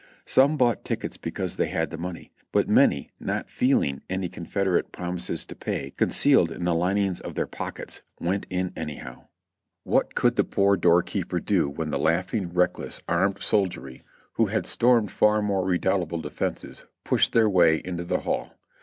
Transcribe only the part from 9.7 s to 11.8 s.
What could the poor door keeper do